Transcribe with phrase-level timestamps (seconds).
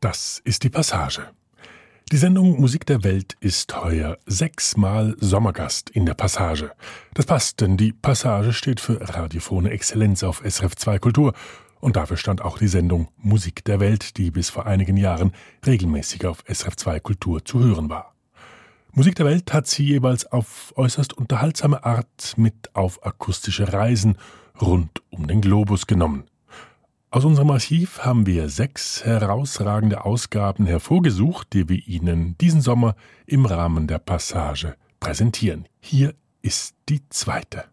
[0.00, 1.28] Das ist die Passage.
[2.10, 6.72] Die Sendung Musik der Welt ist heuer sechsmal Sommergast in der Passage.
[7.12, 11.34] Das passt, denn die Passage steht für radiophone Exzellenz auf SRF 2 Kultur
[11.80, 15.32] und dafür stand auch die Sendung Musik der Welt, die bis vor einigen Jahren
[15.66, 18.14] regelmäßig auf SRF 2 Kultur zu hören war.
[18.92, 24.16] Musik der Welt hat sie jeweils auf äußerst unterhaltsame Art mit auf akustische Reisen
[24.62, 26.24] rund um den Globus genommen.
[27.12, 32.94] Aus unserem Archiv haben wir sechs herausragende Ausgaben hervorgesucht, die wir Ihnen diesen Sommer
[33.26, 35.66] im Rahmen der Passage präsentieren.
[35.80, 37.64] Hier ist die zweite.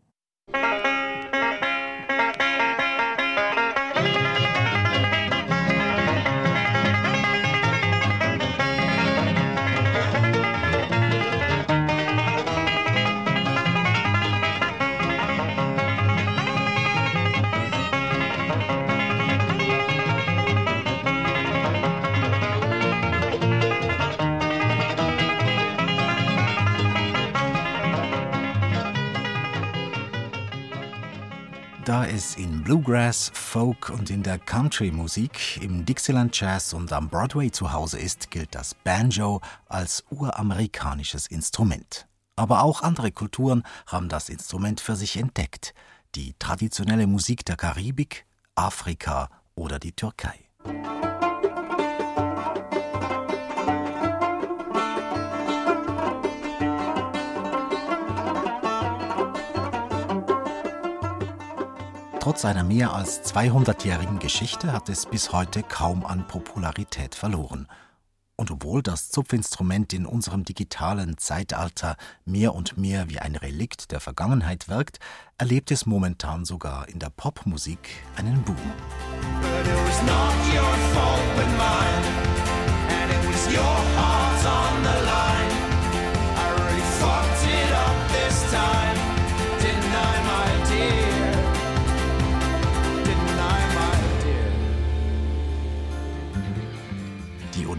[31.97, 37.49] Da es in Bluegrass, Folk und in der Country-Musik, im Dixieland Jazz und am Broadway
[37.49, 42.07] zu Hause ist, gilt das Banjo als uramerikanisches Instrument.
[42.35, 45.73] Aber auch andere Kulturen haben das Instrument für sich entdeckt.
[46.13, 50.37] Die traditionelle Musik der Karibik, Afrika oder die Türkei.
[62.27, 67.69] Trotz seiner mehr als 200-jährigen Geschichte hat es bis heute kaum an Popularität verloren.
[68.35, 74.01] Und obwohl das Zupfinstrument in unserem digitalen Zeitalter mehr und mehr wie ein Relikt der
[74.01, 74.99] Vergangenheit wirkt,
[75.37, 77.87] erlebt es momentan sogar in der Popmusik
[78.17, 78.57] einen Boom.
[78.57, 82.03] But it was not your fault but mine,
[82.89, 83.63] and it was your
[83.95, 84.26] heart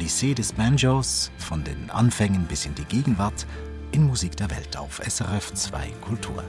[0.08, 3.46] Odyssee des Banjos von den Anfängen bis in die Gegenwart
[3.92, 6.42] in Musik der Welt auf SRF 2 Kultur.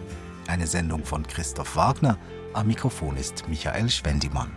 [0.48, 2.18] Eine Sendung von Christoph Wagner,
[2.54, 4.50] am Mikrofon ist Michael Schwendimann.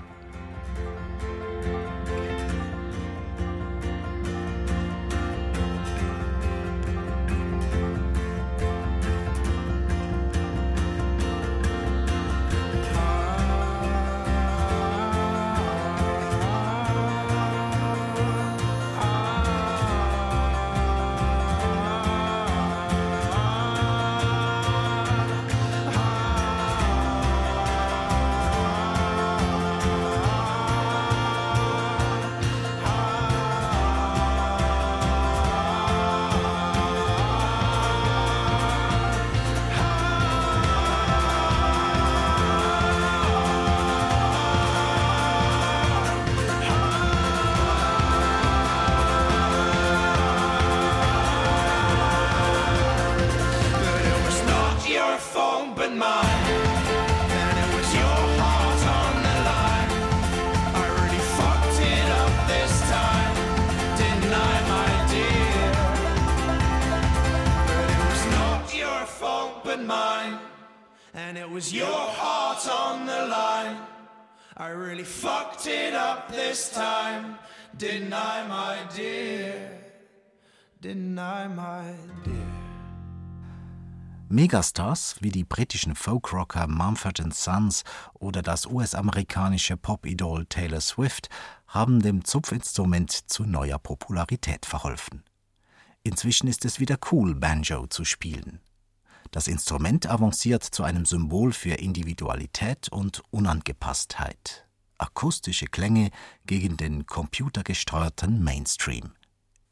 [84.28, 87.84] Megastars wie die britischen Folkrocker Mumford Sons
[88.14, 91.28] oder das US-amerikanische Pop-Idol Taylor Swift
[91.66, 95.24] haben dem Zupfinstrument zu neuer Popularität verholfen.
[96.02, 98.60] Inzwischen ist es wieder cool, Banjo zu spielen.
[99.30, 104.66] Das Instrument avanciert zu einem Symbol für Individualität und Unangepasstheit.
[105.02, 106.10] Akustische Klänge
[106.46, 109.12] gegen den computergesteuerten Mainstream.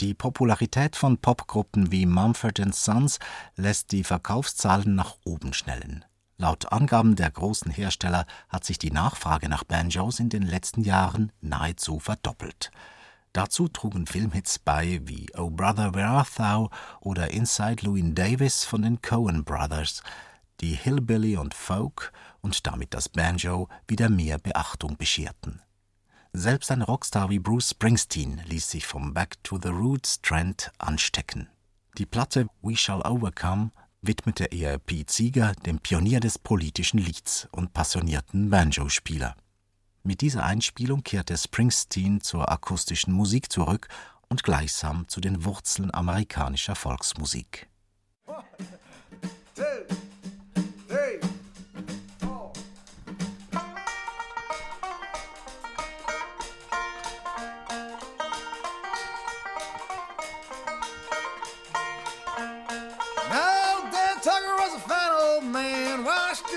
[0.01, 3.19] Die Popularität von Popgruppen wie Mumford Sons
[3.55, 6.05] lässt die Verkaufszahlen nach oben schnellen.
[6.37, 11.31] Laut Angaben der großen Hersteller hat sich die Nachfrage nach Banjos in den letzten Jahren
[11.41, 12.73] nahezu verdoppelt.
[13.33, 18.83] Dazu trugen Filmhits bei wie Oh Brother Where Art Thou oder Inside Louis Davis von
[18.83, 20.03] den Coen Brothers,
[20.61, 25.63] die Hillbilly und Folk und damit das Banjo wieder mehr Beachtung bescherten.
[26.33, 31.49] Selbst ein Rockstar wie Bruce Springsteen ließ sich vom Back to the Roots Trend anstecken.
[31.99, 37.73] Die Platte We Shall Overcome widmete er Pete Seeger, dem Pionier des politischen Lieds und
[37.73, 39.37] passionierten Banjo-Spieler.
[40.03, 43.89] Mit dieser Einspielung kehrte Springsteen zur akustischen Musik zurück
[44.29, 47.69] und gleichsam zu den Wurzeln amerikanischer Volksmusik.
[48.27, 48.45] One,
[49.55, 50.10] two.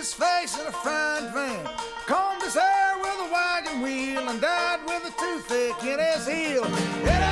[0.03, 1.65] His face in a frying pan,
[2.07, 7.22] combed his hair with a wagon wheel, and died with a toothache in his heel.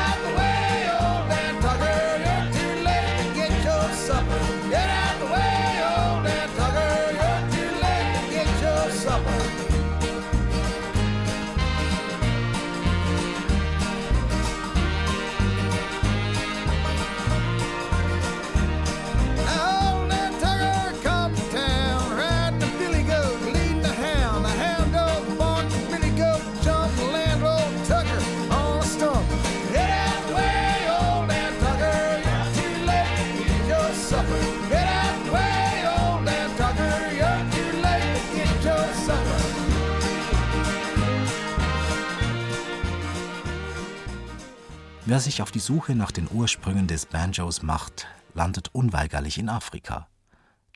[45.22, 50.08] Sich auf die Suche nach den Ursprüngen des Banjos macht, landet unweigerlich in Afrika.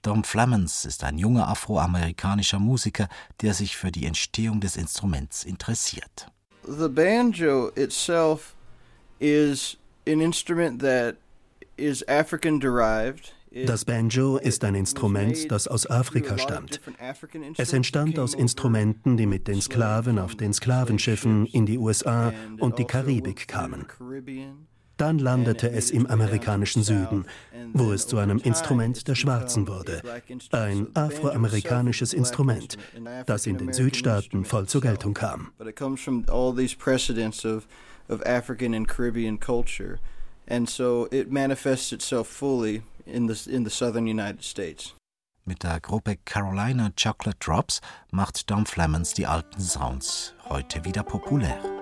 [0.02, 3.08] Dom Flemons ist ein junger afroamerikanischer Musiker,
[3.42, 6.32] der sich für die Entstehung des Instruments interessiert.
[6.68, 8.56] The banjo itself
[9.20, 9.78] is
[10.08, 11.16] an instrument that
[11.78, 13.34] is African derived.
[13.64, 16.82] Das Banjo ist ein Instrument, das aus Afrika stammt.
[17.58, 22.78] Es entstand aus Instrumenten, die mit den Sklaven auf den Sklavenschiffen in die USA und
[22.80, 23.86] die Karibik kamen.
[24.98, 27.26] Dann landete es im amerikanischen Süden,
[27.74, 30.02] wo es zu einem Instrument der Schwarzen wurde.
[30.52, 32.78] Ein afroamerikanisches Instrument,
[33.26, 35.52] das in den Südstaaten voll zur Geltung kam.
[40.48, 44.96] And so it manifests itself fully in the, in the southern United States.
[45.46, 47.80] Mit der Gruppe Carolina Chocolate Drops
[48.12, 51.75] macht Dom Flemons die alten Sounds heute wieder populär.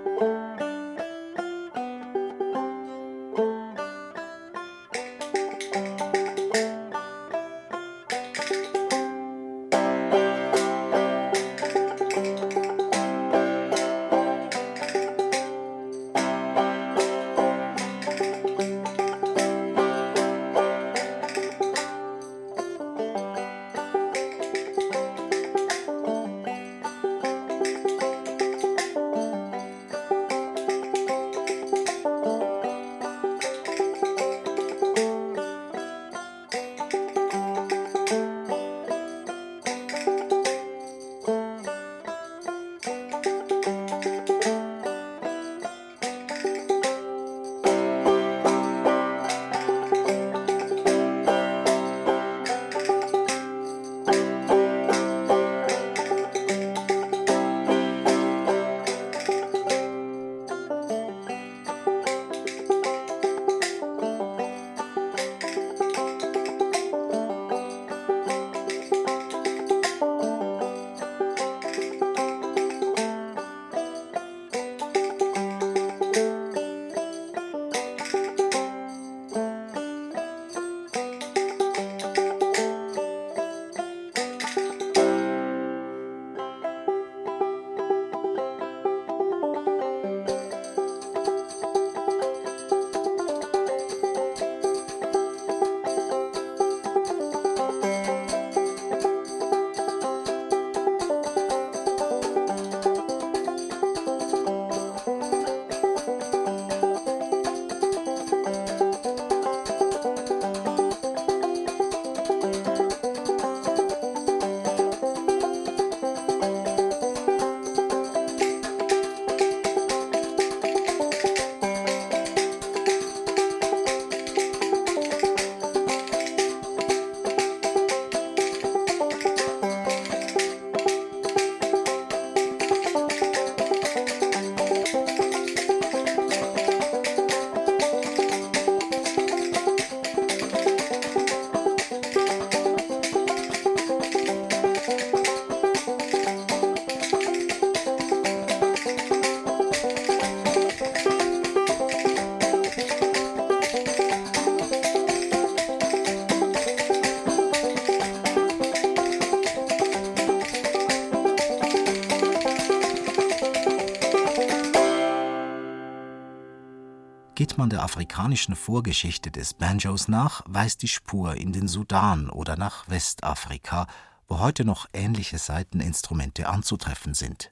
[167.58, 172.90] Man der afrikanischen Vorgeschichte des Banjos nach, weist die Spur in den Sudan oder nach
[172.90, 173.86] Westafrika,
[174.28, 177.52] wo heute noch ähnliche Saiteninstrumente anzutreffen sind.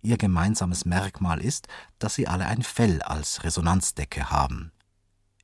[0.00, 4.72] Ihr gemeinsames Merkmal ist, dass sie alle ein Fell als Resonanzdecke haben.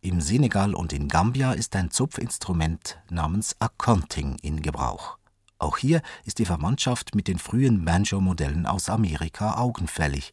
[0.00, 5.18] Im Senegal und in Gambia ist ein Zupfinstrument namens Akonting in Gebrauch.
[5.58, 10.32] Auch hier ist die Verwandtschaft mit den frühen Banjo-Modellen aus Amerika augenfällig,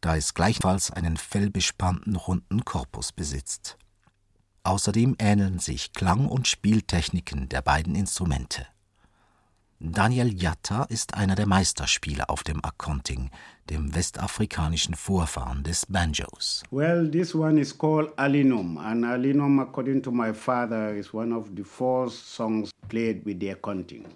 [0.00, 3.76] da es gleichfalls einen fellbespannten runden Korpus besitzt.
[4.62, 8.66] Außerdem ähneln sich Klang- und Spieltechniken der beiden Instrumente.
[9.78, 13.30] Daniel Jatta ist einer der Meisterspieler auf dem Akonting,
[13.68, 16.62] dem westafrikanischen Vorfahren des Banjos.
[16.70, 21.50] Well, this one is called Alinum, and Alinum, according to my father, is one of
[21.54, 24.06] the four songs played with the Akonting,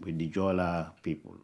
[0.00, 1.36] with the Jola people.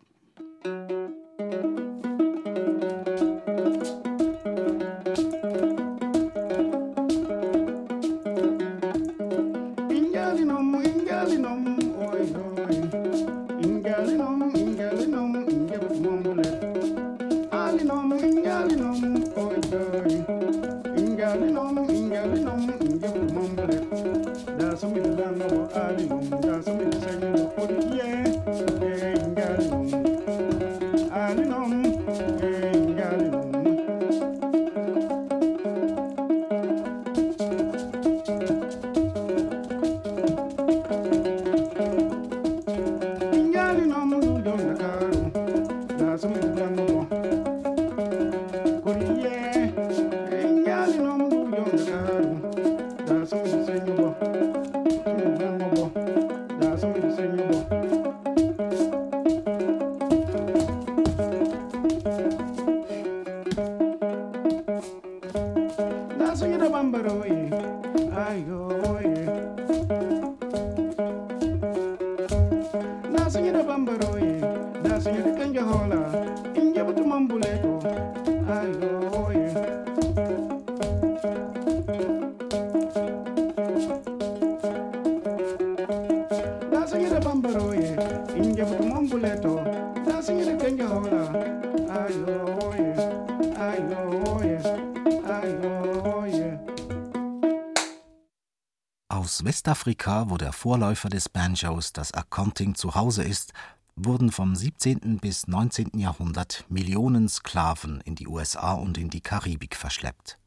[99.81, 103.55] Westafrika, wo der Vorläufer des Banjos, das Accounting, zu Hause ist,
[103.97, 105.17] wurden vom 17.
[105.23, 105.99] bis 19.
[105.99, 110.39] Jahrhundert Millionen Sklaven in die USA und in die Karibik verschleppt.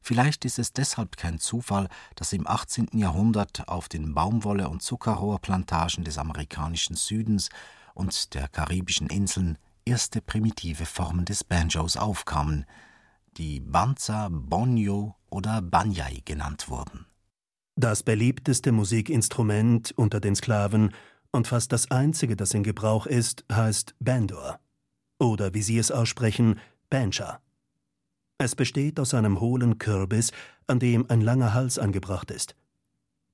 [0.00, 2.90] Vielleicht ist es deshalb kein Zufall, dass im 18.
[2.92, 7.48] Jahrhundert auf den Baumwolle- und Zuckerrohrplantagen des amerikanischen Südens
[7.94, 12.64] und der karibischen Inseln erste primitive Formen des Banjos aufkamen,
[13.36, 17.06] die Banza, Bonyo oder Banyai genannt wurden.
[17.78, 20.94] Das beliebteste Musikinstrument unter den Sklaven
[21.30, 24.58] und fast das einzige, das in Gebrauch ist, heißt Bandor.
[25.18, 27.40] Oder wie sie es aussprechen, Bancha.
[28.38, 30.32] Es besteht aus einem hohlen Kürbis,
[30.66, 32.56] an dem ein langer Hals angebracht ist.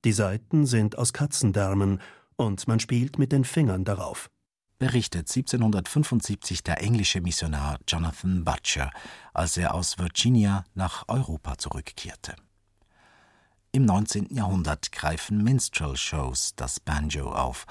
[0.03, 2.01] Die Saiten sind aus Katzendärmen
[2.35, 4.29] und man spielt mit den Fingern darauf.
[4.77, 8.91] Berichtet 1775 der englische Missionar Jonathan Butcher,
[9.33, 12.35] als er aus Virginia nach Europa zurückkehrte.
[13.75, 14.27] Im 19.
[14.35, 17.65] Jahrhundert greifen Minstrel-Shows das Banjo auf.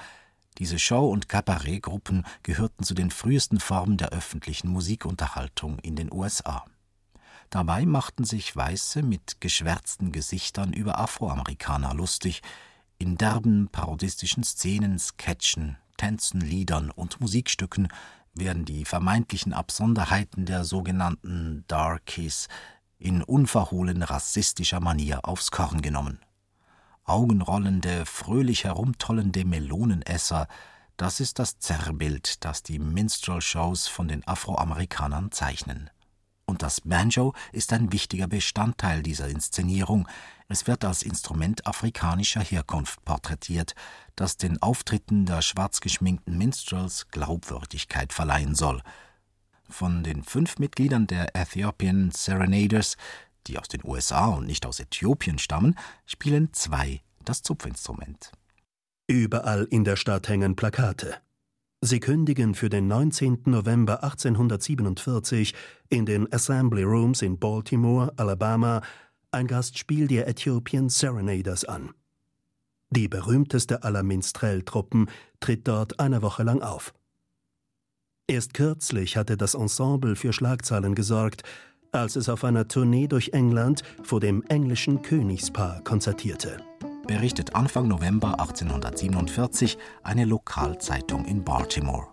[0.57, 6.65] Diese Show- und Kabarettgruppen gehörten zu den frühesten Formen der öffentlichen Musikunterhaltung in den USA.
[7.49, 12.41] Dabei machten sich Weiße mit geschwärzten Gesichtern über Afroamerikaner lustig,
[12.97, 17.87] in derben parodistischen Szenen, Sketchen, Tänzen, Liedern und Musikstücken
[18.33, 22.49] werden die vermeintlichen Absonderheiten der sogenannten Darkies
[23.03, 26.19] in unverhohlen rassistischer Manier aufs Korn genommen.
[27.03, 30.47] Augenrollende, fröhlich herumtollende Melonenesser,
[30.95, 35.89] das ist das Zerrbild, das die Minstrel-Shows von den Afroamerikanern zeichnen.
[36.45, 40.07] Und das Banjo ist ein wichtiger Bestandteil dieser Inszenierung.
[40.47, 43.75] Es wird als Instrument afrikanischer Herkunft porträtiert,
[44.15, 48.81] das den Auftritten der schwarz geschminkten Minstrels Glaubwürdigkeit verleihen soll–
[49.73, 52.95] von den fünf Mitgliedern der Ethiopian Serenaders,
[53.47, 55.75] die aus den USA und nicht aus Äthiopien stammen,
[56.05, 58.31] spielen zwei das Zupfinstrument.
[59.07, 61.15] Überall in der Stadt hängen Plakate.
[61.81, 63.41] Sie kündigen für den 19.
[63.45, 65.53] November 1847
[65.89, 68.81] in den Assembly Rooms in Baltimore, Alabama,
[69.31, 71.93] ein Gastspiel der Ethiopian Serenaders an.
[72.91, 76.93] Die berühmteste aller Minstrel-Truppen tritt dort eine Woche lang auf.
[78.27, 81.43] Erst kürzlich hatte das Ensemble für Schlagzeilen gesorgt,
[81.91, 86.57] als es auf einer Tournee durch England vor dem englischen Königspaar konzertierte.
[87.05, 92.07] Berichtet Anfang November 1847 eine Lokalzeitung in Baltimore.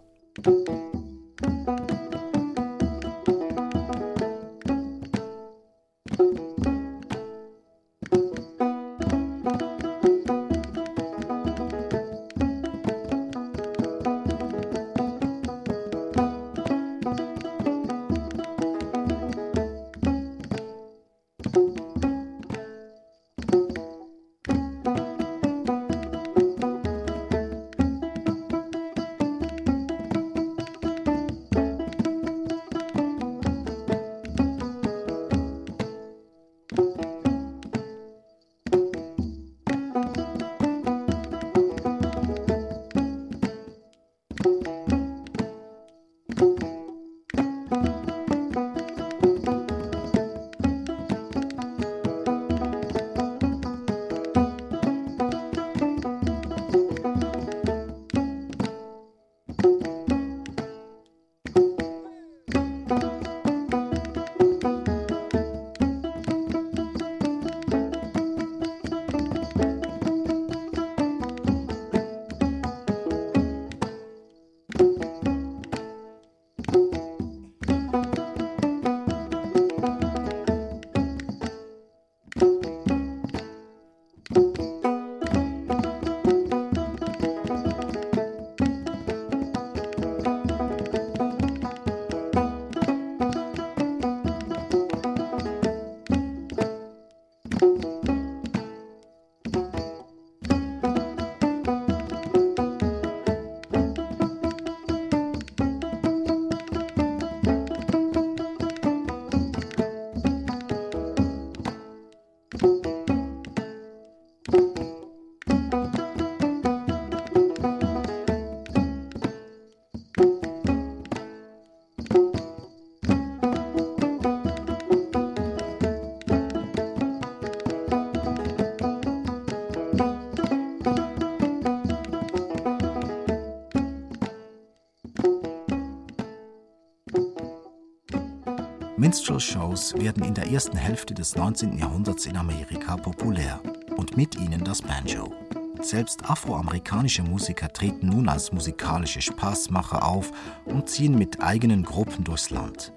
[139.11, 141.77] Minstrel-Shows werden in der ersten Hälfte des 19.
[141.77, 143.61] Jahrhunderts in Amerika populär
[143.97, 145.35] und mit ihnen das Banjo.
[145.83, 150.31] Selbst afroamerikanische Musiker treten nun als musikalische Spaßmacher auf
[150.65, 152.93] und ziehen mit eigenen Gruppen durchs Land.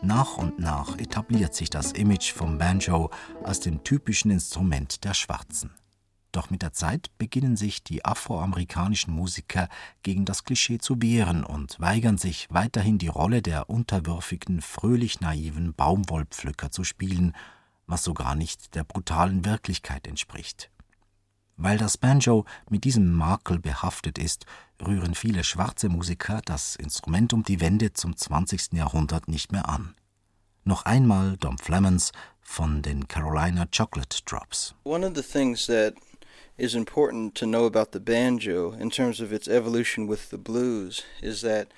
[0.00, 3.10] Nach und nach etabliert sich das Image vom Banjo
[3.42, 5.72] als dem typischen Instrument der Schwarzen.
[6.38, 9.68] Doch mit der Zeit beginnen sich die afroamerikanischen Musiker
[10.04, 15.74] gegen das Klischee zu wehren und weigern sich weiterhin die Rolle der unterwürfigen, fröhlich naiven
[15.74, 17.34] Baumwollpflücker zu spielen,
[17.88, 20.70] was so gar nicht der brutalen Wirklichkeit entspricht.
[21.56, 24.46] Weil das Banjo mit diesem Makel behaftet ist,
[24.80, 28.74] rühren viele schwarze Musiker das Instrument um die Wende zum 20.
[28.74, 29.96] Jahrhundert nicht mehr an.
[30.62, 34.76] Noch einmal Dom Flemons von den Carolina Chocolate Drops.
[34.84, 35.94] One of the things that
[36.58, 41.04] is important to know about the banjo in terms of its evolution with the blues
[41.22, 41.68] is that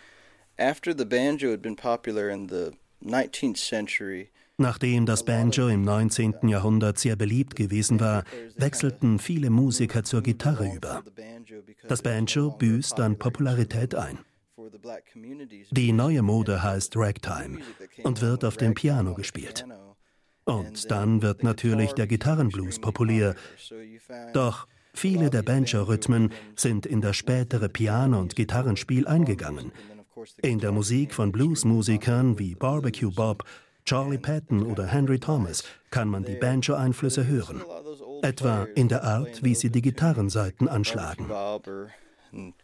[0.59, 2.73] after the banjo had been popular in the
[3.05, 6.47] 19th century, Nachdem das Banjo im 19.
[6.47, 8.25] Jahrhundert sehr beliebt gewesen war,
[8.57, 11.03] wechselten viele Musiker zur Gitarre über.
[11.88, 14.19] Das Banjo büßt an Popularität ein.
[15.71, 17.61] Die neue Mode heißt Ragtime
[18.03, 19.64] und wird auf dem Piano gespielt.
[20.50, 23.34] Und dann wird natürlich der Gitarrenblues populär.
[24.32, 29.72] Doch viele der Banjo-Rhythmen sind in das spätere Piano- und Gitarrenspiel eingegangen.
[30.42, 33.44] In der Musik von Bluesmusikern wie Barbecue Bob,
[33.84, 37.62] Charlie Patton oder Henry Thomas kann man die Banjo-Einflüsse hören.
[38.22, 41.26] Etwa in der Art, wie sie die Gitarrenseiten anschlagen.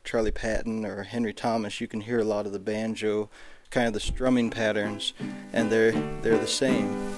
[0.04, 3.28] Charlie Patton or Henry Thomas, you can hear a lot of the banjo
[3.70, 5.12] kind of the strumming patterns,
[5.52, 7.14] and they're they're the same.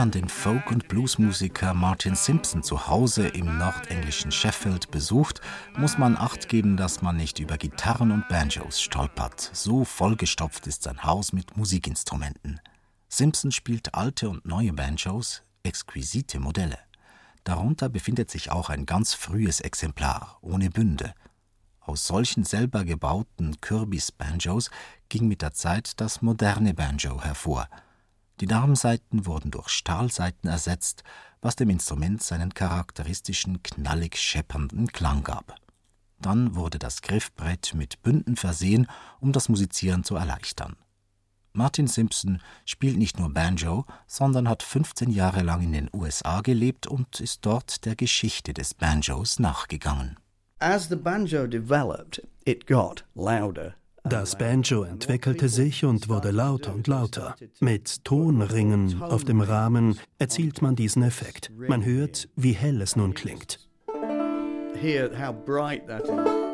[0.00, 5.42] Man den Folk- und Bluesmusiker Martin Simpson zu Hause im nordenglischen Sheffield besucht,
[5.76, 9.50] muss man acht geben, dass man nicht über Gitarren und Banjos stolpert.
[9.52, 12.60] So vollgestopft ist sein Haus mit Musikinstrumenten.
[13.10, 16.78] Simpson spielt alte und neue Banjos, exquisite Modelle.
[17.44, 21.12] Darunter befindet sich auch ein ganz frühes Exemplar, ohne Bünde.
[21.80, 24.70] Aus solchen selber gebauten Kirby's Banjos
[25.10, 27.68] ging mit der Zeit das moderne Banjo hervor–
[28.40, 31.04] die Darmsaiten wurden durch Stahlsaiten ersetzt,
[31.42, 35.54] was dem Instrument seinen charakteristischen knallig scheppernden Klang gab.
[36.18, 38.86] Dann wurde das Griffbrett mit Bünden versehen,
[39.20, 40.76] um das Musizieren zu erleichtern.
[41.52, 46.86] Martin Simpson spielt nicht nur Banjo, sondern hat 15 Jahre lang in den USA gelebt
[46.86, 50.16] und ist dort der Geschichte des Banjos nachgegangen.
[50.60, 53.74] As the banjo developed, it got louder
[54.04, 57.36] das Banjo entwickelte sich und wurde lauter und lauter.
[57.60, 61.50] Mit Tonringen auf dem Rahmen erzielt man diesen Effekt.
[61.56, 63.58] Man hört, wie hell es nun klingt.
[64.74, 66.49] Hear how bright that is.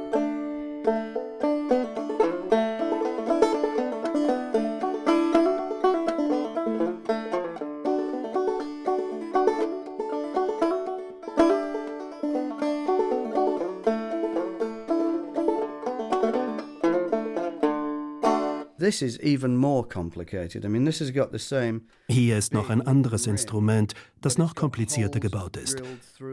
[22.09, 25.83] Hier ist noch ein anderes Instrument, das noch komplizierter gebaut ist.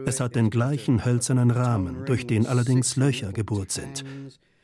[0.06, 4.04] Es hat den gleichen hölzernen Rahmen, durch den allerdings Löcher gebohrt sind.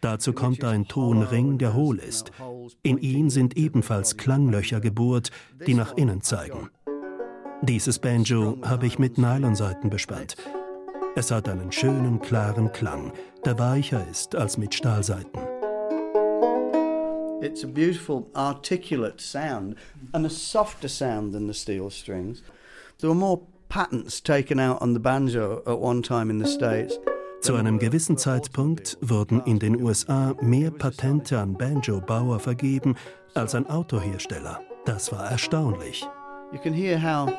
[0.01, 2.33] Dazu kommt ein Tonring, der hohl ist.
[2.83, 5.31] In ihn sind ebenfalls Klanglöcher gebohrt,
[5.67, 6.71] die nach innen zeigen.
[7.63, 10.37] Dieses Banjo habe ich mit Nylonseiten bespannt.
[11.17, 13.13] Es hat einen schönen, klaren Klang,
[13.45, 15.60] der weicher ist als mit Stahlseiten.
[17.43, 19.77] It's a beautiful, articulate sound
[20.13, 22.43] and a softer sound than the steel strings.
[22.99, 26.99] There were more patents taken out on the banjo at one time in the States.
[27.41, 32.97] Zu einem gewissen Zeitpunkt wurden in den USA mehr Patente an Banjo-Bauer vergeben
[33.35, 34.61] als an Autohersteller.
[34.85, 36.07] Das war erstaunlich.
[36.53, 37.33] You can hear how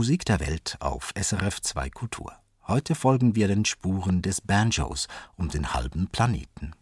[0.00, 2.32] Musik der Welt auf SRF 2 Kultur.
[2.66, 6.72] Heute folgen wir den Spuren des Banjos um den halben Planeten.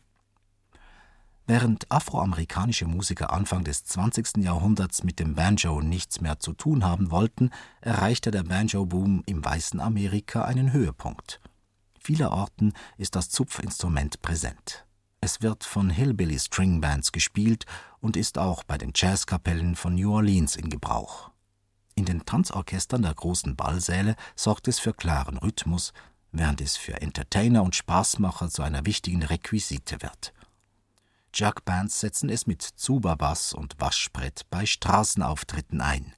[1.45, 4.45] Während afroamerikanische Musiker Anfang des 20.
[4.45, 7.51] Jahrhunderts mit dem Banjo nichts mehr zu tun haben wollten,
[7.81, 11.41] erreichte der Banjo-Boom im weißen Amerika einen Höhepunkt.
[11.99, 14.87] Vielerorten ist das Zupfinstrument präsent.
[15.21, 17.67] Es wird von Hillbilly String Bands gespielt
[17.99, 21.33] und ist auch bei den Jazzkapellen von New Orleans in Gebrauch.
[21.99, 25.93] In den Tanzorchestern der großen Ballsäle sorgt es für klaren Rhythmus,
[26.31, 30.33] während es für Entertainer und Spaßmacher zu einer wichtigen Requisite wird.
[31.35, 36.15] Jugbands setzen es mit Zuba-Bass und Waschbrett bei Straßenauftritten ein.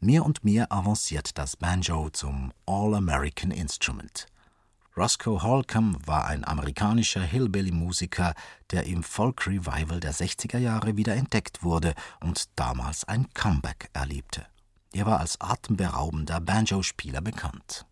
[0.00, 4.26] Mehr und mehr avanciert das Banjo zum All-American Instrument.
[4.96, 8.32] Roscoe Holcomb war ein amerikanischer Hillbilly-Musiker,
[8.70, 14.46] der im Folk Revival der 60er Jahre wieder entdeckt wurde und damals ein Comeback erlebte.
[14.92, 17.86] Er war als atemberaubender Banjo-Spieler bekannt.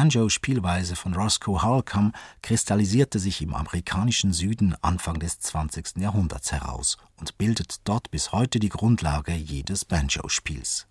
[0.00, 5.98] Banjo-Spielweise von Roscoe Holcomb kristallisierte sich im amerikanischen Süden Anfang des 20.
[5.98, 10.86] Jahrhunderts heraus und bildet dort bis heute die Grundlage jedes Banjo-Spiels.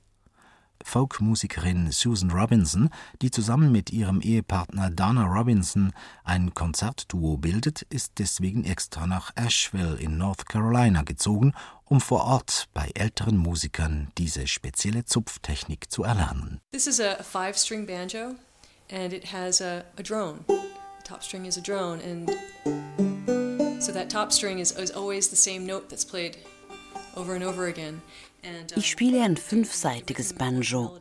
[0.84, 2.92] Folkmusikerin Susan Robinson,
[3.24, 5.92] die zusammen mit ihrem Ehepartner Dana Robinson
[6.24, 12.68] ein Konzertduo bildet, ist deswegen extra nach Asheville in North Carolina gezogen, um vor Ort
[12.76, 16.62] bei älteren Musikern diese spezielle Zupftechnik zu erlernen.
[16.72, 18.36] This is a five-string banjo
[18.92, 20.44] and it has a, a drone.
[20.48, 22.30] The top string is a drone and
[23.82, 26.38] so that top string is, is always the same note that's played
[27.16, 28.02] over and over again.
[28.76, 30.98] Ich spiele ein fünfseitiges Banjo.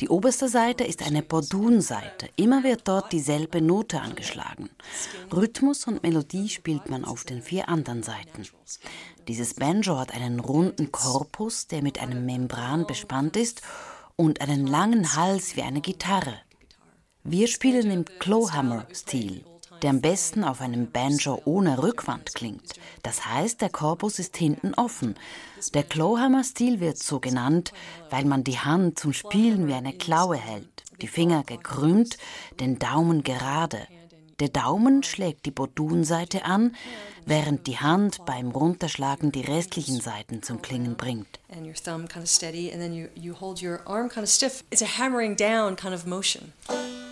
[0.00, 2.30] Die oberste Seite ist eine Bordun-Seite.
[2.36, 4.70] Immer wird dort dieselbe Note angeschlagen.
[5.30, 8.46] Rhythmus und Melodie spielt man auf den vier anderen Seiten.
[9.28, 13.60] Dieses Banjo hat einen runden Korpus, der mit einem Membran bespannt ist
[14.16, 16.40] und einen langen Hals wie eine Gitarre.
[17.22, 19.44] Wir spielen im Clawhammer-Stil
[19.82, 22.74] der am besten auf einem Banjo ohne Rückwand klingt.
[23.02, 25.14] Das heißt, der Korpus ist hinten offen.
[25.74, 27.72] Der Clawhammer-Stil wird so genannt,
[28.10, 32.18] weil man die Hand zum Spielen wie eine Klaue hält, die Finger gekrümmt,
[32.58, 33.86] den Daumen gerade.
[34.38, 36.74] Der Daumen schlägt die Bodunseite an,
[37.26, 41.40] während die Hand beim Runterschlagen die restlichen Seiten zum Klingen bringt.
[41.50, 41.66] And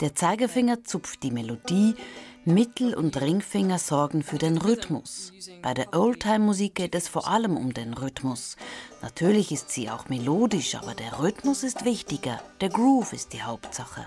[0.00, 1.94] Der Zeigefinger zupft die Melodie,
[2.44, 5.32] Mittel- und Ringfinger sorgen für den Rhythmus.
[5.62, 8.56] Bei der Oldtime-Musik geht es vor allem um den Rhythmus.
[9.02, 12.40] Natürlich ist sie auch melodisch, aber der Rhythmus ist wichtiger.
[12.60, 14.06] Der Groove ist die Hauptsache.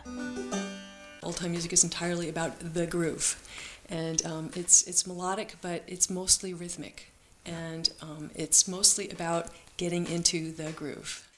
[1.21, 3.37] Oldtime music is entirely about the groove,
[3.89, 7.11] and um, it's it's melodic, but it's mostly rhythmic,
[7.45, 11.28] and um, it's mostly about getting into the groove.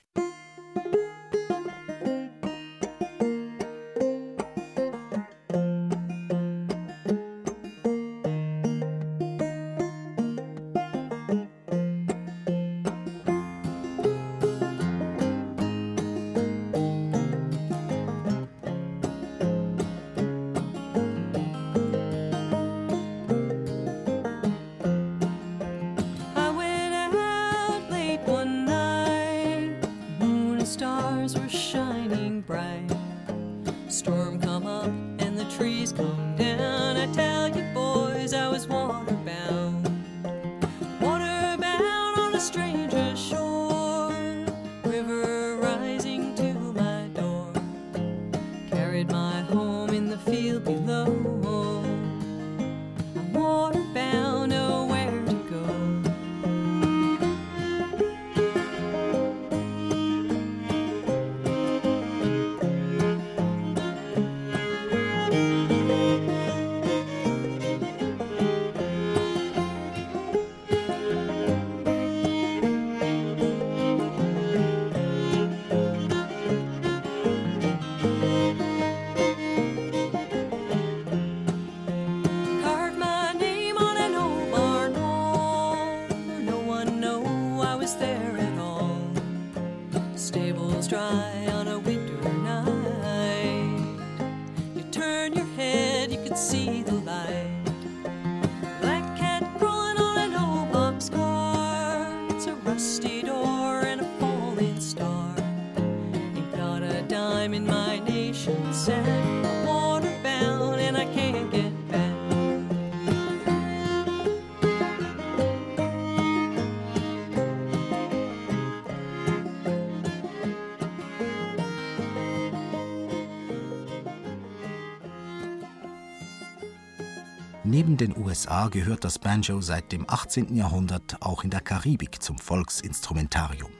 [128.32, 130.56] USA gehört das Banjo seit dem 18.
[130.56, 133.72] Jahrhundert auch in der Karibik zum Volksinstrumentarium.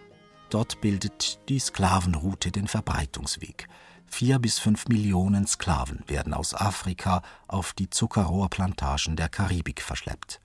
[0.50, 3.70] Dort bildet die Sklavenroute den Verbreitungsweg.
[4.08, 10.42] Vier bis fünf Millionen Sklaven werden aus Afrika auf die Zuckerrohrplantagen der Karibik verschleppt.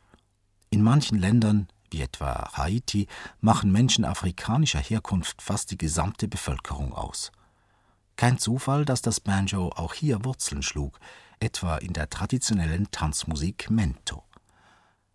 [0.70, 3.08] In manchen Ländern, wie etwa Haiti,
[3.40, 7.32] machen Menschen afrikanischer Herkunft fast die gesamte Bevölkerung aus.
[8.14, 11.00] Kein Zufall, dass das Banjo auch hier Wurzeln schlug,
[11.40, 14.24] etwa in der traditionellen Tanzmusik Mento.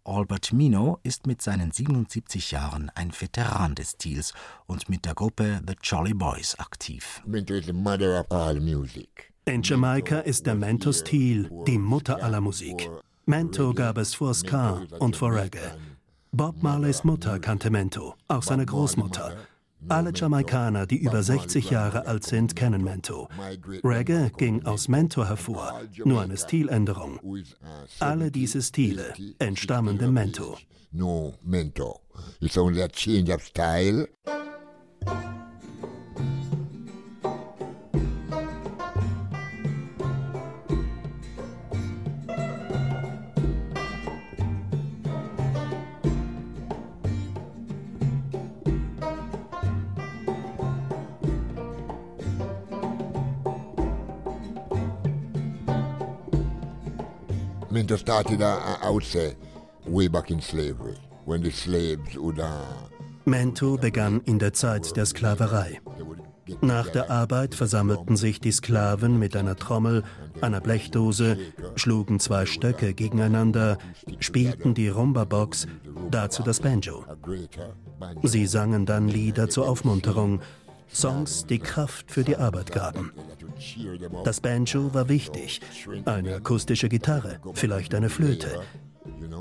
[0.04, 4.34] Albert Mino ist mit seinen 77 Jahren ein Veteran des Stils
[4.66, 7.22] und mit der Gruppe The Jolly Boys aktiv.
[9.46, 12.90] In Jamaika ist der Mento-Stil die Mutter aller Musik.
[13.26, 15.78] Mento gab es vor Ska und vor Reggae.
[16.32, 19.36] Bob Marleys Mutter kannte Mento, auch seine Großmutter.
[19.89, 23.28] Alle Jamaikaner, die über 60 Jahre alt sind, kennen Mento.
[23.84, 27.20] Reggae ging aus Mento hervor, nur eine Stiländerung.
[28.00, 30.58] Alle diese Stile entstammen dem Mento.
[30.91, 32.02] No Mento.
[32.41, 34.08] It's only a change of style.
[57.92, 59.36] Minter started out say
[59.86, 62.40] way back in slavery, when the slaves would.
[62.40, 62.64] Uh,
[63.26, 65.82] Mento begann in der Zeit der Sklaverei.
[66.62, 70.04] Nach der Arbeit versammelten sich die Sklaven mit einer Trommel,
[70.40, 71.38] einer Blechdose,
[71.76, 73.78] schlugen zwei Stöcke gegeneinander,
[74.20, 75.68] spielten die Rumba-Box,
[76.10, 77.04] dazu das Banjo.
[78.24, 80.40] Sie sangen dann Lieder zur Aufmunterung,
[80.94, 83.12] Songs, die Kraft für die Arbeit gaben.
[84.24, 85.62] Das Banjo war wichtig,
[86.06, 88.62] eine akustische Gitarre, vielleicht eine Flöte.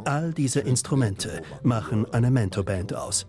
[0.04, 3.26] All diese Instrumente machen eine Mento-Band aus.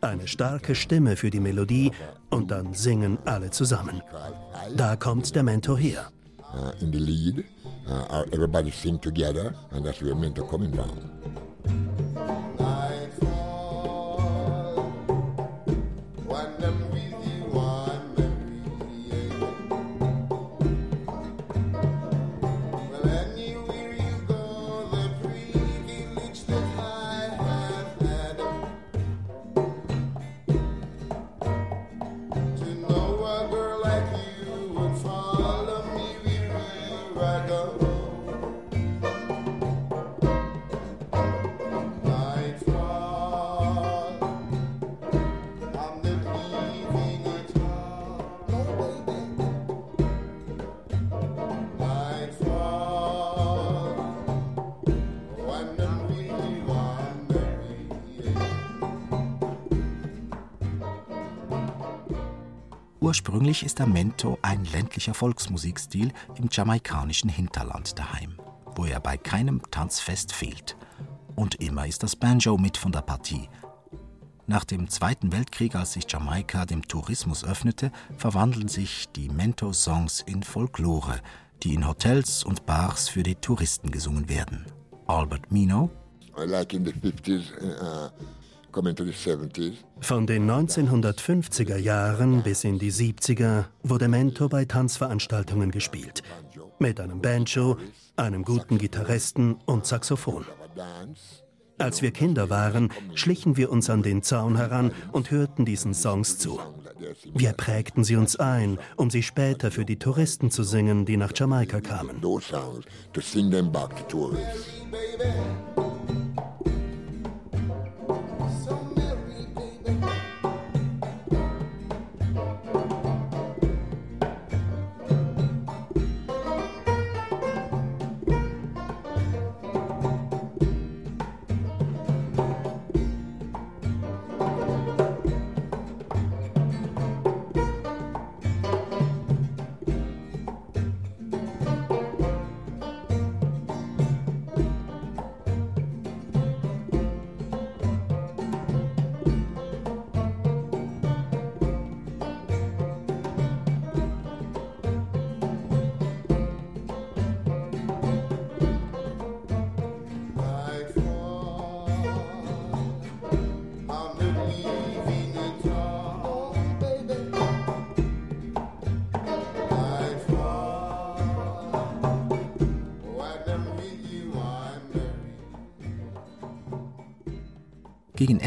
[0.00, 1.92] Eine starke Stimme für die Melodie
[2.30, 4.02] und dann singen alle zusammen.
[4.76, 6.10] Da kommt der Mento her.
[6.80, 7.44] In the lead,
[7.88, 11.10] uh, everybody sing together and that's where Mento coming down.
[63.12, 68.38] Ursprünglich ist der Mento ein ländlicher Volksmusikstil im jamaikanischen Hinterland daheim,
[68.74, 70.78] wo er bei keinem Tanzfest fehlt.
[71.36, 73.50] Und immer ist das Banjo mit von der Partie.
[74.46, 80.42] Nach dem Zweiten Weltkrieg, als sich Jamaika dem Tourismus öffnete, verwandeln sich die Mento-Songs in
[80.42, 81.20] Folklore,
[81.62, 84.64] die in Hotels und Bars für die Touristen gesungen werden.
[85.06, 85.90] Albert Mino.
[86.34, 88.08] Like in the 50s, uh,
[90.00, 96.22] von den 1950er Jahren bis in die 70er wurde Mento bei Tanzveranstaltungen gespielt.
[96.78, 97.76] Mit einem Banjo,
[98.16, 100.46] einem guten Gitarristen und Saxophon.
[101.78, 106.38] Als wir Kinder waren, schlichen wir uns an den Zaun heran und hörten diesen Songs
[106.38, 106.60] zu.
[107.34, 111.32] Wir prägten sie uns ein, um sie später für die Touristen zu singen, die nach
[111.34, 112.20] Jamaika kamen.
[114.94, 116.81] Gegen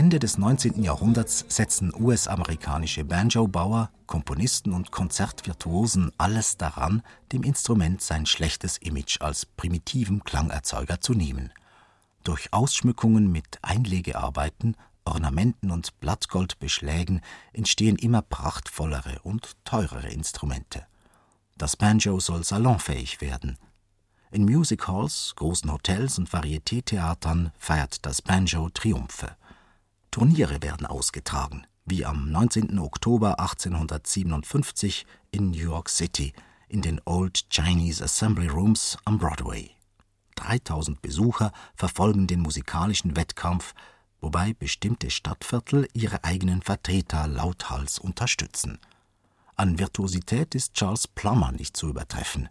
[0.06, 0.84] Ende des 19.
[0.84, 7.02] Jahrhunderts setzten US-amerikanische Banjo-Bauer, Komponisten und Konzertvirtuosen alles daran,
[7.32, 11.52] dem Instrument sein schlechtes Image als primitiven Klangerzeuger zu nehmen.
[12.24, 17.22] Durch Ausschmückungen mit Einlegearbeiten Ornamenten und Blattgoldbeschlägen
[17.54, 20.86] entstehen immer prachtvollere und teurere Instrumente.
[21.58, 23.58] Das Banjo soll salonfähig werden.
[24.30, 29.36] In Music Halls, großen Hotels und Varieté-Theatern feiert das Banjo Triumphe.
[30.16, 32.80] Turniere werden ausgetragen, wie am 19.
[32.80, 36.32] Oktober 1857 in New York City
[36.70, 39.72] in den Old Chinese Assembly Rooms am Broadway.
[40.36, 43.74] 3000 Besucher verfolgen den musikalischen Wettkampf,
[44.22, 48.80] wobei bestimmte Stadtviertel ihre eigenen Vertreter lauthals unterstützen.
[49.58, 52.48] An Virtuosität ist Charles Plummer nicht zu übertreffen.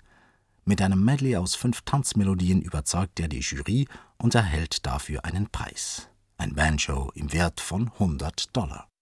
[0.67, 3.89] Mit einem Medley aus fünf Tanzmelodien überzeugt er die Jury
[4.19, 6.11] und erhält dafür einen Preis.
[6.45, 8.94] Ein Banjo im Wert von 100 Dollar.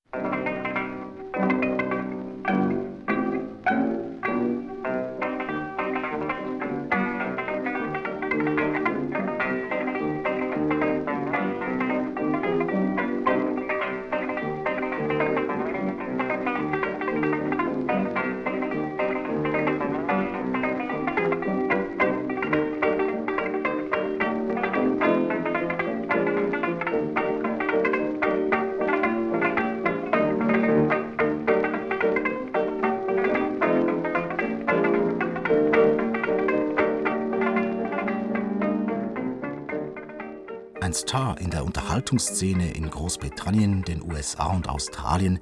[41.39, 45.39] In der Unterhaltungsszene in Großbritannien, den USA und Australien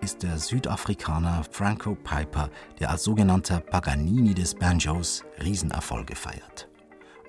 [0.00, 6.68] ist der Südafrikaner Franco Piper, der als sogenannter Paganini des Banjos Riesenerfolge feiert.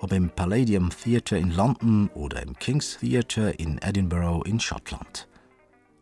[0.00, 5.28] Ob im Palladium Theatre in London oder im King's Theatre in Edinburgh in Schottland.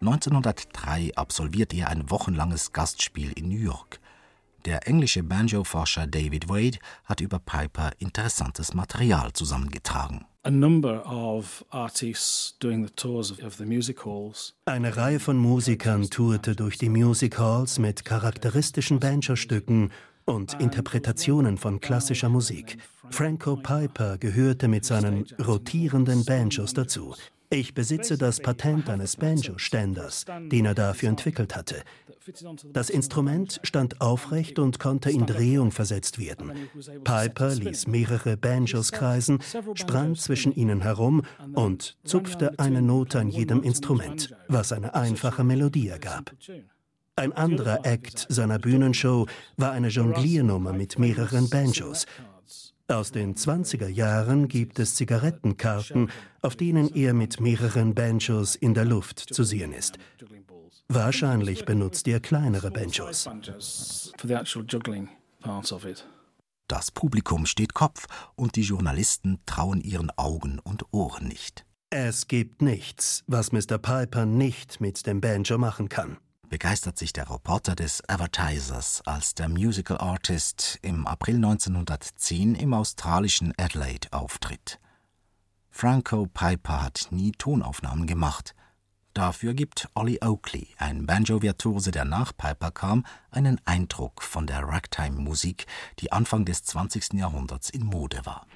[0.01, 4.01] 1903 absolviert er ein wochenlanges Gastspiel in New York.
[4.65, 10.25] Der englische Banjo-Forscher David Wade hat über Piper interessantes Material zusammengetragen.
[14.65, 19.93] Eine Reihe von Musikern tourte durch die Music Halls mit charakteristischen Banjo-Stücken
[20.25, 22.79] und Interpretationen von klassischer Musik.
[23.11, 27.15] Franco Piper gehörte mit seinen rotierenden Banjos dazu.
[27.53, 31.83] Ich besitze das Patent eines Banjo-Ständers, den er dafür entwickelt hatte.
[32.73, 36.53] Das Instrument stand aufrecht und konnte in Drehung versetzt werden.
[37.05, 39.41] Piper ließ mehrere Banjos kreisen,
[39.75, 45.89] sprang zwischen ihnen herum und zupfte eine Note an jedem Instrument, was eine einfache Melodie
[45.89, 46.33] ergab.
[47.17, 49.27] Ein anderer Act seiner Bühnenshow
[49.59, 52.07] war eine Jongliernummer mit mehreren Banjos,
[52.89, 56.11] aus den 20er Jahren gibt es Zigarettenkarten,
[56.41, 59.99] auf denen er mit mehreren Banjos in der Luft zu sehen ist.
[60.89, 63.29] Wahrscheinlich benutzt er kleinere Banjos.
[66.69, 71.67] Das Publikum steht Kopf und die Journalisten trauen ihren Augen und Ohren nicht.
[71.91, 73.79] Es gibt nichts, was Mr.
[73.79, 76.17] Piper nicht mit dem Banjo machen kann
[76.53, 83.55] begeistert sich der Reporter des Advertisers, als der Musical Artist im April 1910 im australischen
[83.57, 84.79] Adelaide auftritt.
[85.71, 88.55] Franco Piper hat nie Tonaufnahmen gemacht.
[89.15, 95.65] Dafür gibt Ollie Oakley, ein Banjo-Virtuose, der nach Piper kam, einen Eindruck von der Ragtime-Musik,
[96.01, 97.15] die Anfang des 20.
[97.15, 98.47] Jahrhunderts in Mode war.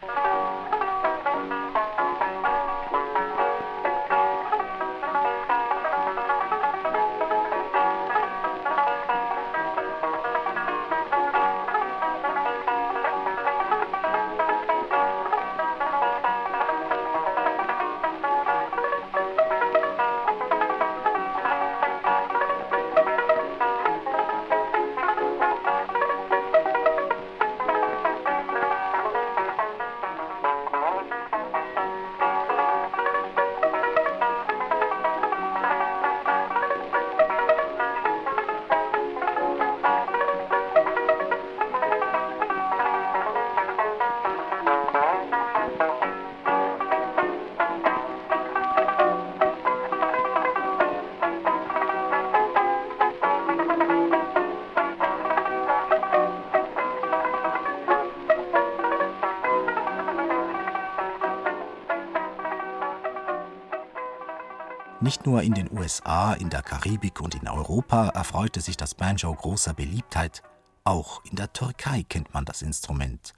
[65.07, 69.33] Nicht nur in den USA, in der Karibik und in Europa erfreute sich das Banjo
[69.33, 70.43] großer Beliebtheit,
[70.83, 73.33] auch in der Türkei kennt man das Instrument.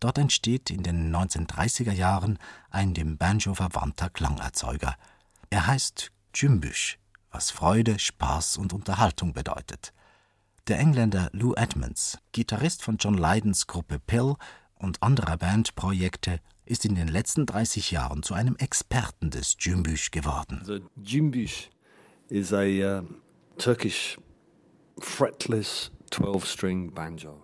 [0.00, 2.38] Dort entsteht in den 1930er Jahren
[2.70, 4.96] ein dem Banjo verwandter Klangerzeuger.
[5.50, 6.96] Er heißt Cümbüş,
[7.30, 9.92] was Freude, Spaß und Unterhaltung bedeutet.
[10.66, 14.36] Der Engländer Lou Edmonds, Gitarrist von John Lydons Gruppe Pill
[14.76, 20.62] und anderer Bandprojekte, ist in den letzten 30 Jahren zu einem Experten des Cümbüş geworden.
[20.64, 21.70] The Cümbüş
[22.28, 23.02] is a uh,
[23.58, 24.18] Turkish
[25.00, 25.90] fretless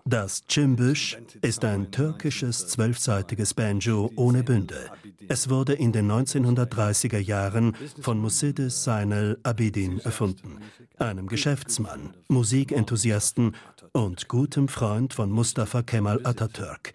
[0.05, 4.91] das Cimbisch ist ein türkisches zwölfseitiges Banjo ohne Bünde.
[5.27, 10.59] Es wurde in den 1930er Jahren von Musides Seinel Abidin erfunden,
[10.99, 13.55] einem Geschäftsmann, Musikenthusiasten
[13.91, 16.93] und gutem Freund von Mustafa Kemal Atatürk,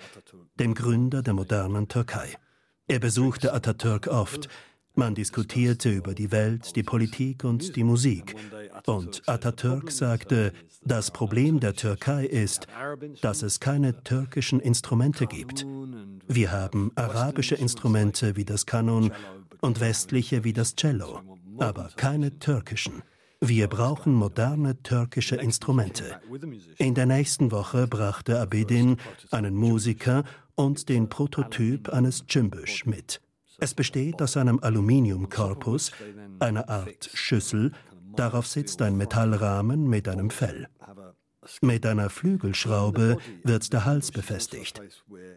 [0.59, 2.35] dem Gründer der modernen Türkei.
[2.87, 4.49] Er besuchte Atatürk oft,
[4.97, 8.37] man diskutierte über die Welt, die Politik und die Musik.
[8.87, 10.53] Und Atatürk sagte,
[10.85, 12.69] das Problem der Türkei ist,
[13.21, 15.67] dass es keine türkischen Instrumente gibt.
[16.29, 19.11] Wir haben arabische Instrumente wie das Kanon
[19.61, 21.21] und westliche wie das Cello,
[21.59, 23.03] aber keine türkischen.
[23.41, 26.21] Wir brauchen moderne türkische Instrumente.
[26.79, 28.97] In der nächsten Woche brachte Abedin
[29.33, 30.25] einen Musiker
[30.57, 33.21] und den Prototyp eines Cümbüsch mit.
[33.59, 35.93] Es besteht aus einem Aluminiumkorpus,
[36.41, 37.73] einer Art Schüssel,
[38.17, 40.69] darauf sitzt ein Metallrahmen mit einem Fell.
[41.61, 44.81] Mit einer Flügelschraube wird der Hals befestigt.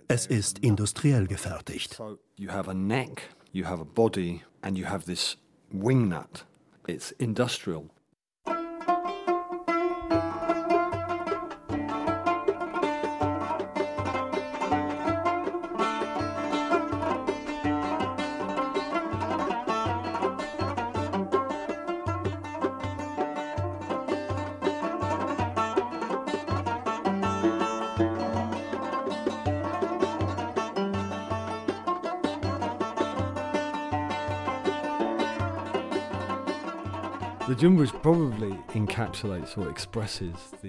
[0.07, 2.01] Es ist industriell gefertigt.
[2.37, 5.37] You have a neck, you have a body and you have this
[5.69, 6.45] wing nut.
[6.87, 7.89] It's industrial.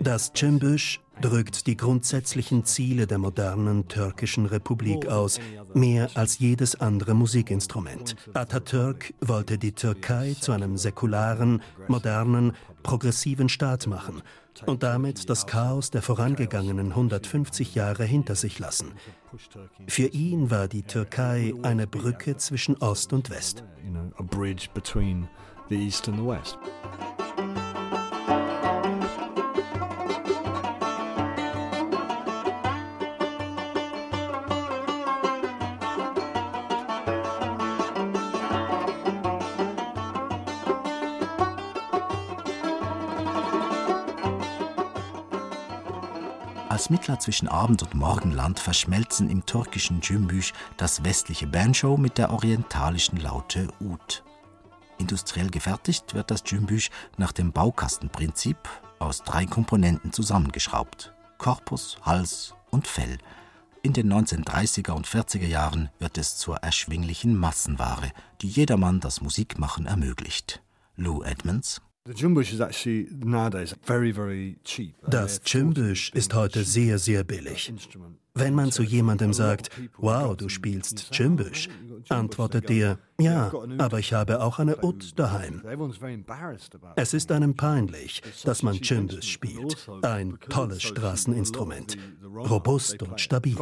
[0.00, 5.40] Das Cembüş drückt die grundsätzlichen Ziele der modernen türkischen Republik aus,
[5.74, 8.14] mehr als jedes andere Musikinstrument.
[8.32, 12.52] Atatürk wollte die Türkei zu einem säkularen, modernen,
[12.84, 14.22] progressiven Staat machen
[14.64, 18.92] und damit das Chaos der vorangegangenen 150 Jahre hinter sich lassen.
[19.88, 23.64] Für ihn war die Türkei eine Brücke zwischen Ost und West
[25.68, 26.58] the East and the West.
[46.68, 52.30] Als Mittler zwischen Abend- und Morgenland verschmelzen im türkischen Cümbüş das westliche Banjo mit der
[52.30, 54.22] orientalischen Laute Ud.
[54.99, 58.57] Industriell gefertigt wird das Cümbüş nach dem Baukastenprinzip
[58.99, 63.18] aus drei Komponenten zusammengeschraubt: Korpus, Hals und Fell.
[63.82, 68.11] In den 1930er und 40er Jahren wird es zur erschwinglichen Massenware,
[68.42, 70.62] die jedermann das Musikmachen ermöglicht.
[70.96, 71.80] Lou Edmonds
[75.11, 77.72] das Cimbisch ist heute sehr, sehr billig.
[78.34, 81.68] Wenn man zu jemandem sagt, wow, du spielst Cimbisch,
[82.09, 85.62] antwortet der, ja, aber ich habe auch eine Ut daheim.
[86.96, 89.88] Es ist einem peinlich, dass man Cimbisch spielt.
[90.02, 91.98] Ein tolles Straßeninstrument.
[92.34, 93.56] Robust und stabil.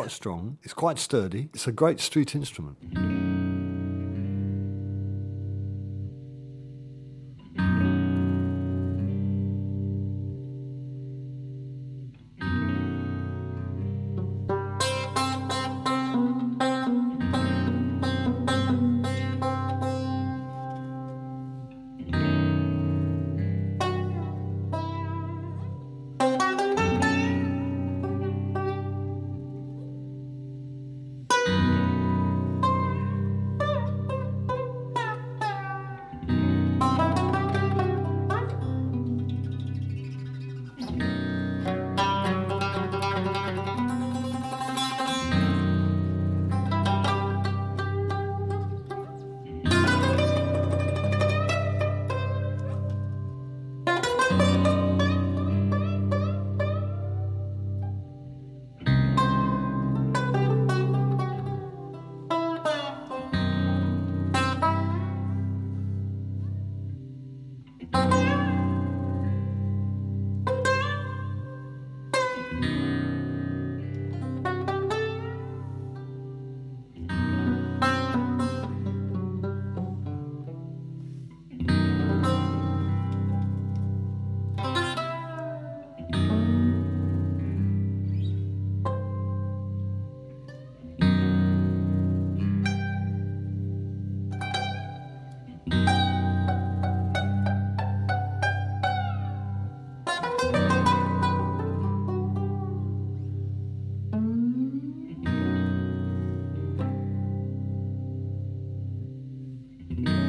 [109.98, 110.25] mm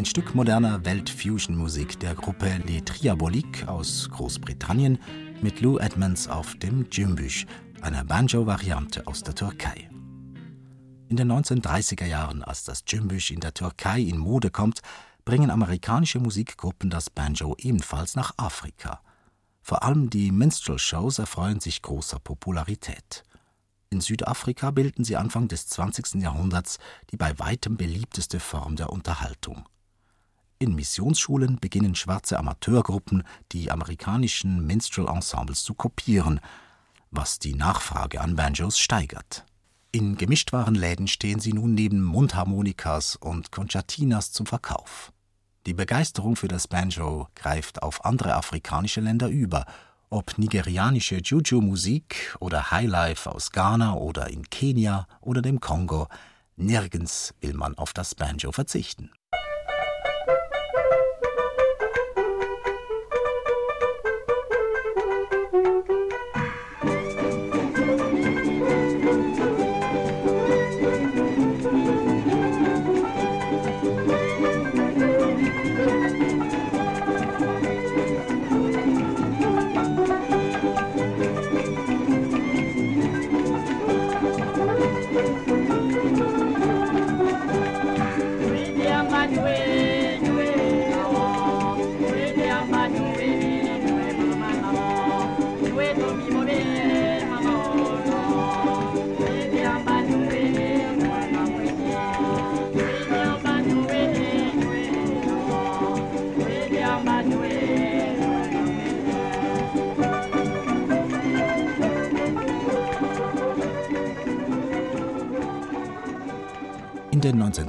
[0.00, 4.98] Ein Stück moderner Welt-Fusion-Musik der Gruppe Les Triaboliques aus Großbritannien
[5.42, 7.44] mit Lou Edmonds auf dem Cümbüş,
[7.82, 9.90] einer Banjo-Variante aus der Türkei.
[11.10, 14.80] In den 1930er Jahren, als das Cümbüş in der Türkei in Mode kommt,
[15.26, 19.02] bringen amerikanische Musikgruppen das Banjo ebenfalls nach Afrika.
[19.60, 23.22] Vor allem die Minstrel-Shows erfreuen sich großer Popularität.
[23.90, 26.22] In Südafrika bilden sie Anfang des 20.
[26.22, 26.78] Jahrhunderts
[27.10, 29.66] die bei weitem beliebteste Form der Unterhaltung.
[30.62, 36.38] In Missionsschulen beginnen schwarze Amateurgruppen, die amerikanischen Minstrel-Ensembles zu kopieren,
[37.10, 39.46] was die Nachfrage an Banjos steigert.
[39.90, 45.14] In Gemischtwarenläden stehen sie nun neben Mundharmonikas und Concertinas zum Verkauf.
[45.64, 49.64] Die Begeisterung für das Banjo greift auf andere afrikanische Länder über,
[50.10, 56.08] ob nigerianische Juju-Musik oder Highlife aus Ghana oder in Kenia oder dem Kongo,
[56.56, 59.10] nirgends will man auf das Banjo verzichten.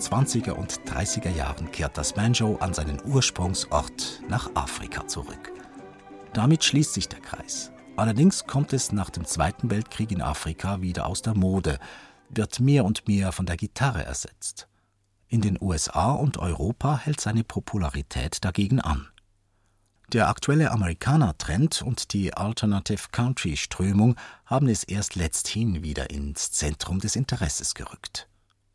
[0.01, 5.51] 1920er und 30er Jahren kehrt das Banjo an seinen Ursprungsort nach Afrika zurück.
[6.33, 7.71] Damit schließt sich der Kreis.
[7.97, 11.77] Allerdings kommt es nach dem Zweiten Weltkrieg in Afrika wieder aus der Mode,
[12.29, 14.67] wird mehr und mehr von der Gitarre ersetzt.
[15.27, 19.07] In den USA und Europa hält seine Popularität dagegen an.
[20.13, 27.15] Der aktuelle Amerikaner-Trend und die Alternative Country-Strömung haben es erst letzthin wieder ins Zentrum des
[27.15, 28.27] Interesses gerückt.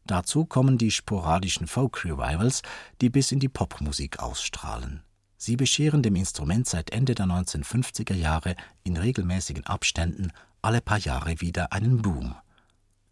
[0.06, 2.62] Dazu kommen die sporadischen Folk-Revivals,
[3.00, 5.02] die bis in die Popmusik ausstrahlen.
[5.36, 8.54] Sie bescheren dem Instrument seit Ende der 1950er Jahre
[8.84, 10.32] in regelmäßigen Abständen
[10.62, 12.36] alle paar Jahre wieder einen Boom.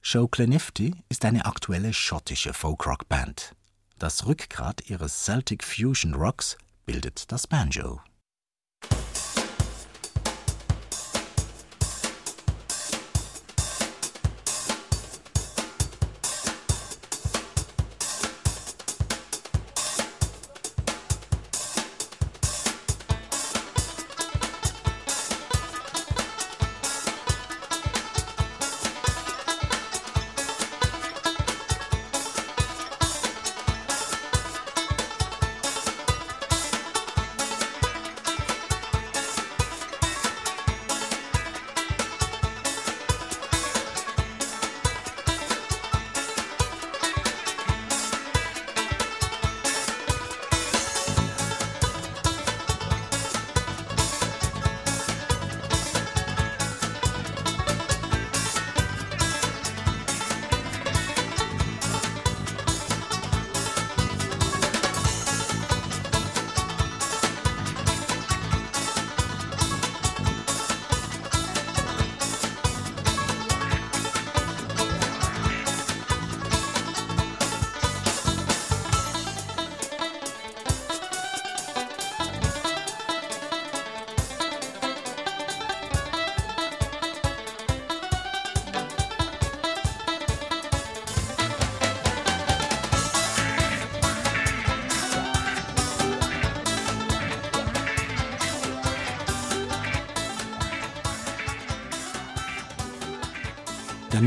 [0.00, 3.54] Show Clenifty ist eine aktuelle schottische Folk-Rock-Band.
[3.98, 8.00] Das Rückgrat ihres Celtic Fusion Rocks bildet das Banjo.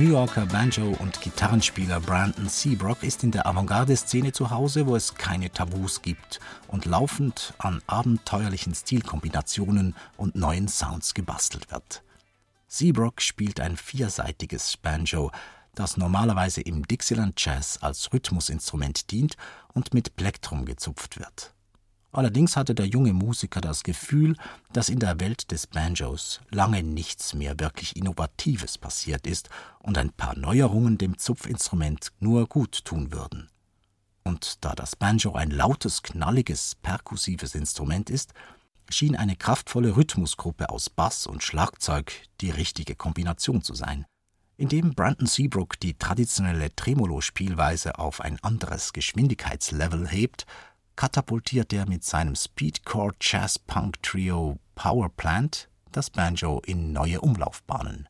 [0.08, 5.16] New Yorker Banjo- und Gitarrenspieler Brandon Seabrook ist in der Avantgarde-Szene zu Hause, wo es
[5.16, 6.39] keine Tabus gibt
[6.70, 12.03] und laufend an abenteuerlichen Stilkombinationen und neuen Sounds gebastelt wird.
[12.70, 15.30] Seabrook spielt ein vierseitiges Banjo,
[15.76, 19.36] das normalerweise im Dixieland Jazz als Rhythmusinstrument dient
[19.74, 21.53] und mit Plektrum gezupft wird.
[22.12, 24.36] Allerdings hatte der junge Musiker das Gefühl,
[24.72, 29.49] dass in der Welt des Banjos lange nichts mehr wirklich Innovatives passiert ist
[29.80, 33.49] und ein paar Neuerungen dem Zupfinstrument nur gut tun würden.
[34.24, 38.34] Und da das Banjo ein lautes, knalliges, perkussives Instrument ist,
[38.89, 44.05] schien eine kraftvolle Rhythmusgruppe aus Bass und Schlagzeug die richtige Kombination zu sein.
[44.58, 50.45] Indem Brandon Seabrook die traditionelle Tremolo-Spielweise auf ein anderes Geschwindigkeitslevel hebt,
[50.98, 58.10] katapultiert er mit seinem Speedcore Jazz Punk Trio Power Plant das Banjo in neue Umlaufbahnen.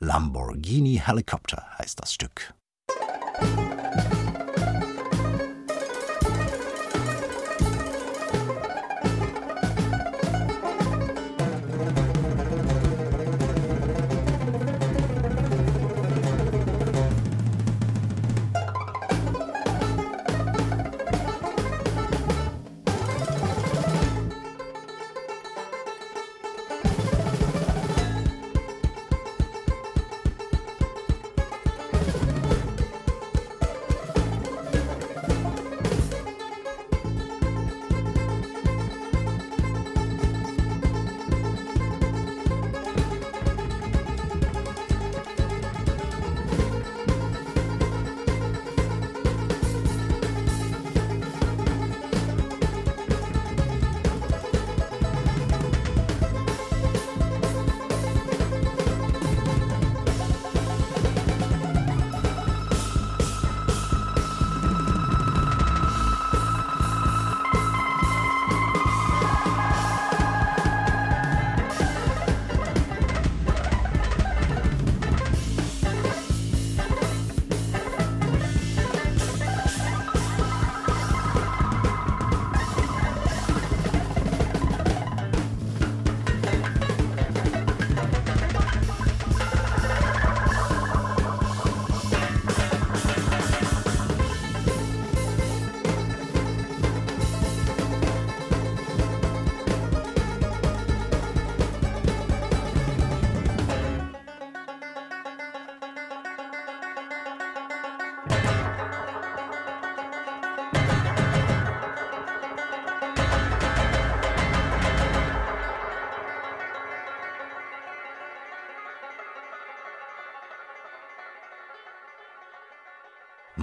[0.00, 2.54] Lamborghini Helicopter heißt das Stück.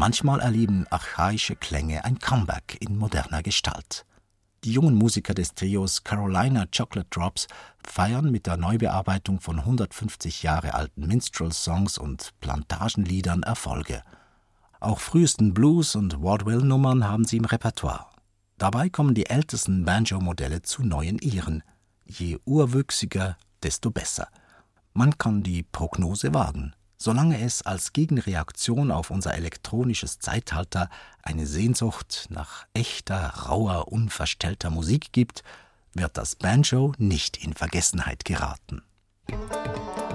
[0.05, 4.05] Manchmal erleben archaische Klänge ein Comeback in moderner Gestalt.
[4.65, 7.47] Die jungen Musiker des Trios Carolina Chocolate Drops
[7.87, 14.03] feiern mit der Neubearbeitung von 150 Jahre alten Minstrel-Songs und Plantagenliedern Erfolge.
[14.81, 18.07] Auch frühesten Blues- und Vaudeville-Nummern haben sie im Repertoire.
[18.57, 21.63] Dabei kommen die ältesten Banjo-Modelle zu neuen Ehren.
[22.03, 24.27] Je urwüchsiger, desto besser.
[24.91, 26.73] Man kann die Prognose wagen
[27.03, 30.89] solange es als Gegenreaktion auf unser elektronisches Zeitalter
[31.21, 35.43] eine Sehnsucht nach echter, rauer, unverstellter Musik gibt,
[35.93, 38.83] wird das Banjo nicht in Vergessenheit geraten.
[39.29, 40.12] Odyssee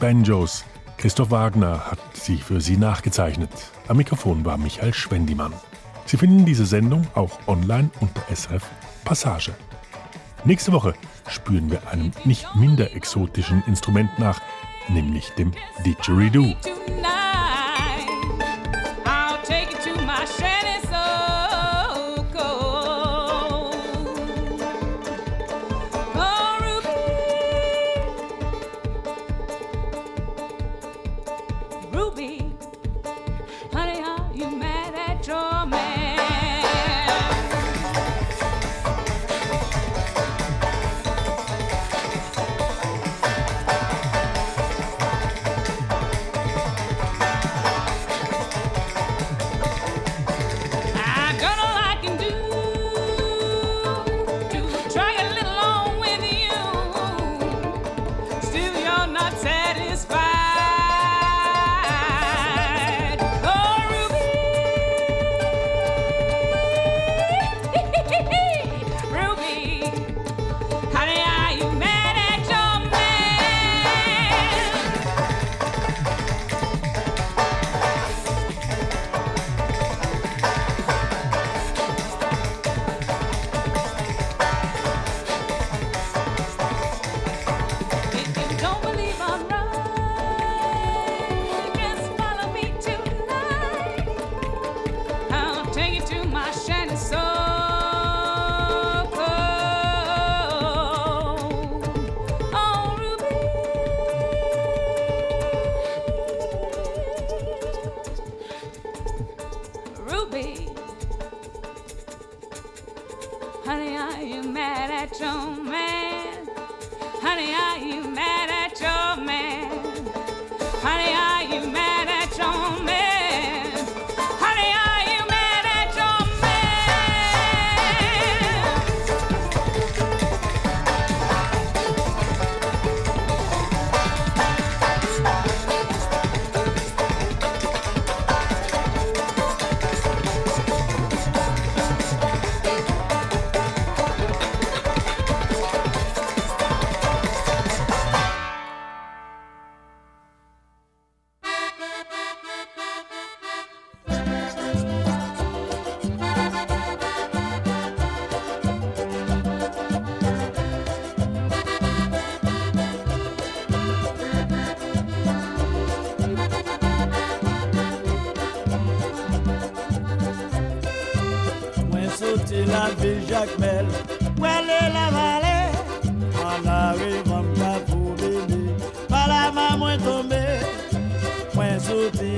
[0.00, 0.64] Banjos.
[0.96, 3.50] Christoph Wagner hat sie für Sie nachgezeichnet.
[3.86, 5.52] Am Mikrofon war Michael Schwendimann.
[6.06, 8.64] Sie finden diese Sendung auch online unter SRF
[9.04, 9.52] Passage.
[10.44, 10.94] Nächste Woche
[11.28, 14.40] spüren wir einem nicht minder exotischen Instrument nach,
[14.88, 15.52] nämlich dem
[15.84, 16.54] Didgeridoo.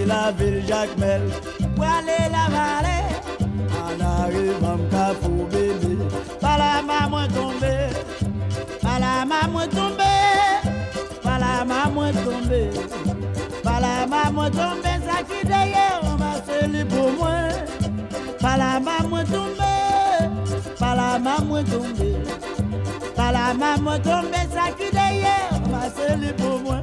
[0.07, 1.23] La ville Jacmel,
[1.77, 3.09] Wale la vallée,
[3.83, 5.99] en arrive en Capoubili,
[6.41, 7.89] par la maman tombée,
[8.81, 10.73] par la maman tombée,
[11.23, 12.71] par la maman tombée,
[13.63, 17.49] par la maman tombée, ça qui d'ailleurs, on va se pour moi,
[18.41, 19.63] par la maman tombée.
[20.83, 22.17] Pala maman tombé,
[23.15, 26.83] pala maman tombé, ça qui d'ailleurs, passe le pour moi.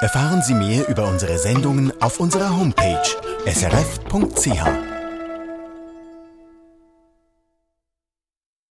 [0.00, 3.02] Erfahren Sie mehr über unsere Sendungen auf unserer Homepage
[3.46, 4.89] srf.ch.